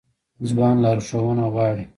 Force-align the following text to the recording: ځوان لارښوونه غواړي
ځوان 0.49 0.75
لارښوونه 0.83 1.45
غواړي 1.53 1.83